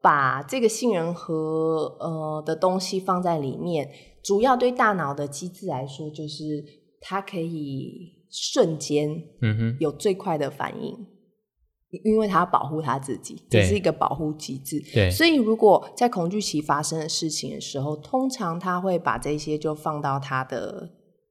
[0.02, 3.90] 把这个杏仁核呃的东西放在里面，
[4.22, 6.62] 主要对大脑的机制来说，就是
[7.00, 8.15] 它可以。
[8.38, 9.08] 瞬间，
[9.40, 14.78] 嗯哼，有最快的反应，嗯、因为他要保护他自己，这是一个保护机制。
[14.92, 20.90] 对，所以如果在恐惧期发生的事情的时候，通常他会把这些就放到他的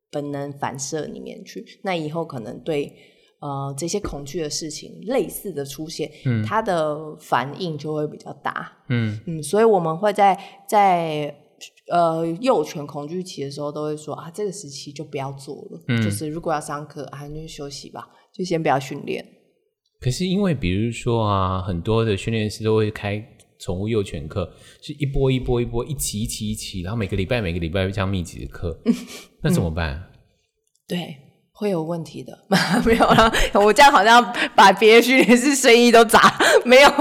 [0.10, 1.64] 本能反射里面去。
[1.84, 2.92] 那以后可能对
[3.40, 8.72] 呃这些恐惧的事情类似的出现，嗯，他的反应就会比较大。
[8.90, 10.36] 嗯嗯，所以我们会在
[10.68, 11.42] 在。
[11.90, 15.84] 呃，幼犬恐惧期的时候，都会说啊，这个时期就不要做了。
[15.88, 19.26] 嗯，就是如果要上课啊，你就休息吧，就先不要训练。
[20.00, 23.24] 可是因为比如说啊，很多的训练师都会开
[23.60, 24.52] 宠物幼犬课，
[24.82, 28.78] 是一波一波一波，一期一期一期，然后每个礼拜每个礼拜这样密集的课，
[29.42, 29.96] 那怎么办？
[29.96, 30.04] 嗯，
[30.88, 31.25] 对。
[31.58, 32.38] 会有问题的，
[32.86, 34.22] 没有啦，我这样好像
[34.54, 36.92] 把别的训练师生意都砸，没有，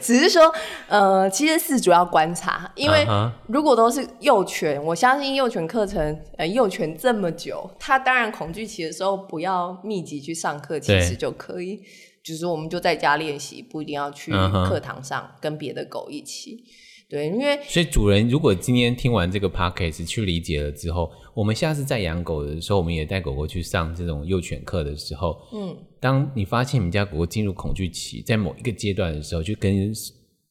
[0.00, 0.54] 只是说，
[0.86, 3.04] 呃，其实是主要观察，因为
[3.48, 11.82] 如果都是幼犬，我相信幼犬课程，呃，幼犬这么久，它当然恐惧期的时候不要密集去上课，其实就可以，
[12.22, 16.64] 就是我们就在家练习，不一定要去课堂上跟别的狗一起。
[17.08, 29.92] 对，因为所以主人如果今天听完这个 podcast 去理解了之后，我们下次在养狗的时候，我们也带狗狗去上这种幼犬课的时候，嗯，当你发现你们家狗狗进入恐惧期，在某一个阶段的时候，就跟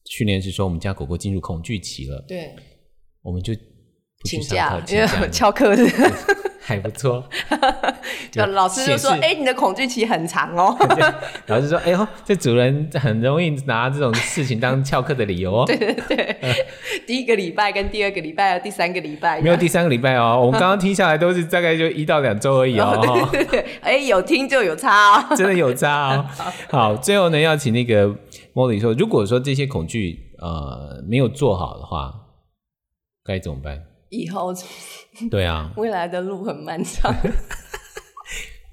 [0.04, 2.54] 训练师说，我们家狗狗进入恐惧期了，对，
[3.22, 3.54] 我们就
[4.24, 5.84] 请假，因为 翘课是。
[6.66, 7.22] 还不错，
[8.30, 10.76] 就老师就说：“哎、欸，你的恐惧期很长哦。
[11.46, 15.64] ”老师说：“哎呦，这主人很容易拿这种事情当翘课的理由哦。
[15.68, 16.54] ”对对对，嗯、
[17.06, 20.38] 第一个礼拜跟第二个礼拜，第三个礼拜没有第三个礼拜哦。
[20.40, 22.98] 我们刚刚听下来都是大概就一到两周而已哦。
[23.06, 26.26] 哦对对对，哎、欸，有听就有差哦，真的有差哦。
[26.70, 28.08] 好，最后呢，要请那个
[28.54, 32.12] Molly 说，如果说这些恐惧呃没有做好的话，
[33.24, 33.82] 该怎么办？
[34.10, 34.54] 以后。
[35.30, 37.14] 对啊，未来的路很漫长。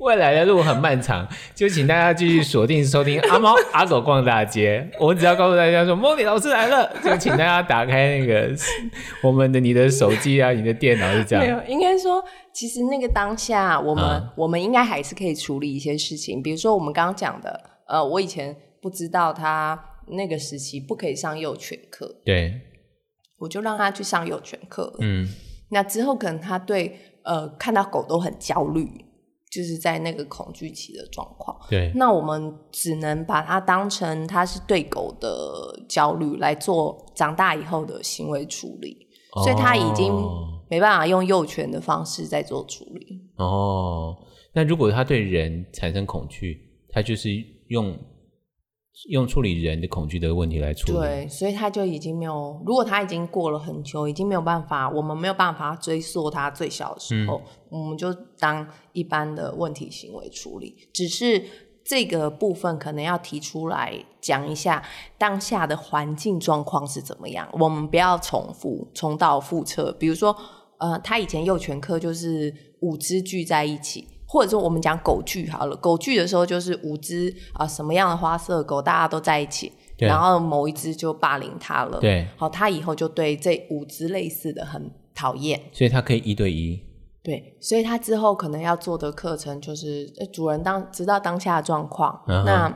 [0.01, 4.89] 未来的路很漫长， 就请大家继续锁定收听阿猫 阿狗逛大街。
[4.99, 8.51] 我只要告诉大家说，Molly 老师来了， 就请大家打开那个
[9.21, 11.45] 我们的你的手机啊，你的电脑是这样。
[11.45, 22.59] 没有，应该说，其实那个当下，我们、嗯、我们应该还是可以处理一些事情，比如说我们刚刚讲的，呃，我以前不知道他那个时期不可以上幼犬课，对，
[23.37, 24.95] 我就让他去上幼犬课。
[24.99, 25.27] 嗯，
[25.69, 28.89] 那之后可能他对呃看到狗都很焦虑。
[29.51, 40.11] 就是在那个恐惧期的状况，对，那我们只能把它当成它是对狗的焦虑来做长大以后的行为处理，哦、所以它已经
[40.69, 43.21] 没办法用幼犬的方式在做处理。
[43.35, 44.15] 哦，
[44.53, 47.29] 那如果它对人产生恐惧，它就是
[47.67, 47.95] 用。
[49.09, 52.61] 用处理人的恐惧的问题来处理，对，所以他就已经没有。
[52.65, 57.41] 如果他已经过了很久，已经没有办法，我们没有办法追溯他最小的时候，
[57.71, 60.75] 嗯、我们就当一般的问题行为处理。
[60.93, 61.43] 只是
[61.83, 63.91] 这个部分可能要提出来
[64.21, 64.83] 讲一下
[65.17, 69.91] 当下的环境状况是怎么样，我们不要重复重蹈覆辙。
[69.93, 70.35] 比如说，
[70.77, 74.07] 呃，他以前幼犬科就是五只聚在一起。
[74.31, 86.81] 或者说我们讲狗聚好了，狗聚的时候就是五只啊、呃，什么样的花色狗大家都在一起，然后某一只就霸凌它了，对，好，它以后就对这五只类似的很讨厌，所以它可以一对一，
[87.21, 92.73] 对，所以他之后可能要做的课程就是，主人当知道当下的状况，嗯、那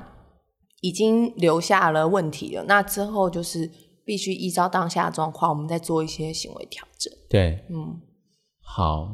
[0.81, 3.71] 已经留下了问题了，那之后就是
[4.03, 8.01] 必须依照当下的状况，我们再做一些行为调整，对，嗯，
[8.61, 9.07] 好，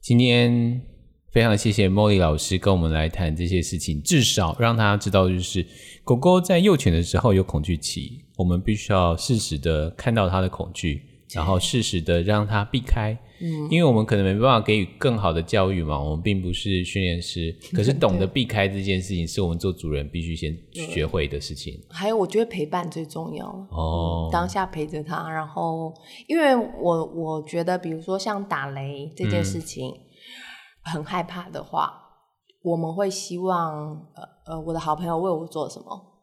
[0.00, 0.95] 今天。
[1.36, 5.66] 非常谢谢 Molly 老师跟我们来谈这些事情，至少让他知道，就是
[6.02, 11.02] 狗狗在幼犬的时候有恐惧期，我们必须要适时的看到它的恐惧，
[11.34, 13.14] 然后适时的让它避开。
[13.42, 21.78] 嗯，因为我们可能没办法给予更好的教育嘛，我们并不是训练师，可是懂得避开这件事情，是我们做主人必须先学会的事情。
[21.90, 25.92] 还有，我觉得陪伴最重要哦、嗯，当下陪着他，然后，
[26.28, 29.90] 因为我我觉得，比如说像打雷这件事情。
[29.90, 30.00] 嗯
[30.92, 31.92] 很害怕的话，
[32.62, 36.14] 我们会希望呃呃，我的好朋友为我做什么？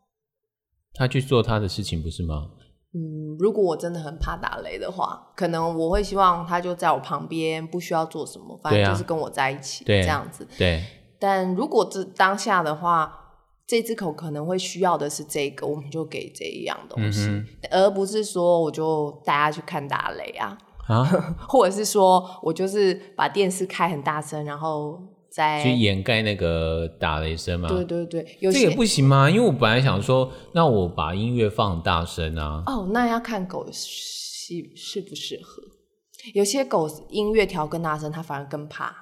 [0.94, 2.50] 他去做他的事情，不是吗？
[2.96, 10.48] 嗯，如果我真的很怕打雷的话，可能我会希望他就在我旁边，不需要做什么，反正就是跟我在一起，对啊，这样子。
[10.58, 10.84] 对。
[11.20, 13.20] 但如果这当下的话，
[13.66, 20.56] 这只狗可能会需要的是这个，我们就给这一样东西，嗯，而不是说我就带他去看打雷啊。
[20.88, 21.04] 啊，
[21.48, 25.00] 或者是说我就是把电视开很大声，然后
[25.32, 27.70] 再去掩盖那个打雷声嘛？
[27.70, 29.30] 对对对，有些这也不行吗？
[29.30, 32.64] 因为我本来想说，那我把音乐放大声啊。
[32.68, 35.64] 哦，那要看狗适适不适合。
[36.34, 38.94] 有些狗音乐调更大声，它反而更怕，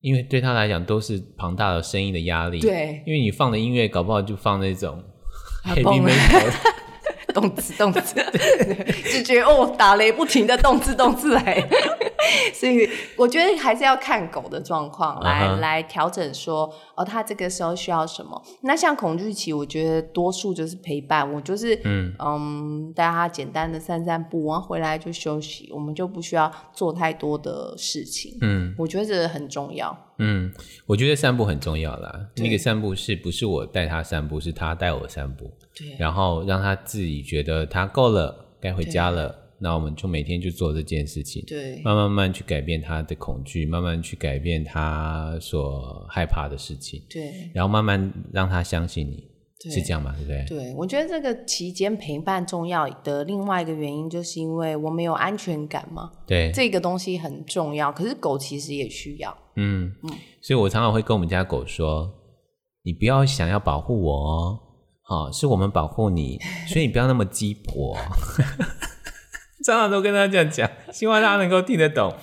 [0.00, 2.60] 因为对它来讲都是庞大的声音的压力。
[2.60, 5.02] 对，因为你放的音乐搞不好就放那种
[5.64, 6.52] heavy metal
[7.34, 8.14] 动词动词，
[9.12, 11.68] 就觉得哦，打雷不停的动次动次来，
[12.54, 15.60] 所以我觉得还是要看狗的状况来、uh -huh.
[15.60, 18.40] 来调整说哦，它这个时候需要什么。
[18.62, 28.38] 那像恐惧期，我觉得多数就是陪伴，我就是嗯嗯带它简单的散散步，然后回来就休息，我们就不需要做太多的事情。
[28.40, 29.96] 嗯，我觉得这很重要。
[30.18, 30.52] 嗯，
[30.86, 32.26] 我觉得散步很重要啦。
[32.36, 35.50] 那个散步是不是我带它散步，是它带我散步。
[35.74, 39.40] 对，然后让他自己觉得他够了，该回家了。
[39.56, 49.24] 那我们就每天就做这件事情，对，慢慢慢去改变他的恐惧，慢慢去改变他所害怕的事情，对，然后慢慢让他相信你，
[49.70, 50.14] 是这样吗？
[50.18, 50.44] 对不对？
[50.58, 56.10] 对，我觉得这个期间陪伴重要的另外一个原因，就是因为我们有安全感嘛。
[56.26, 57.90] 对，这个东西很重要。
[57.90, 59.34] 可是狗其实也需要。
[59.56, 60.10] 嗯嗯，
[60.42, 62.12] 所以我常常会跟我们家狗说
[62.82, 64.60] ：“你不要想要保护我哦。”
[65.06, 67.94] 好，是我们保护你，所以你不要那么鸡婆。
[69.62, 72.14] 常常都跟他这样讲，希望他能够听得懂。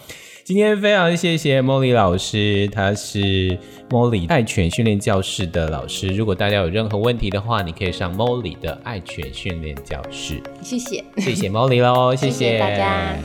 [0.44, 3.58] 今天非常谢谢 Molly 老师，他是
[3.90, 6.08] Molly 爱犬训练教室的老师。
[6.08, 10.42] 如果大家有任何问题的话，你可以上 Molly 的爱犬训练教室。
[10.64, 13.16] 谢谢，谢谢 Molly 喽，谢谢大家。